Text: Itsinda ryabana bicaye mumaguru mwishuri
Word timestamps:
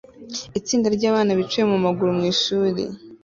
Itsinda 0.59 0.87
ryabana 0.95 1.31
bicaye 1.39 1.65
mumaguru 1.71 2.09
mwishuri 2.17 2.83